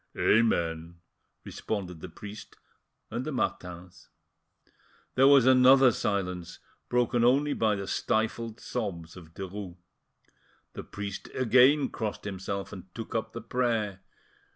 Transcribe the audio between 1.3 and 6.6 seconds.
responded the priest and the Martins. There was another silence,